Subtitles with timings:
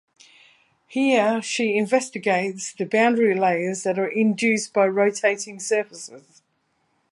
[0.87, 6.41] Here she investigates the boundary layers that are induced by rotating surfaces.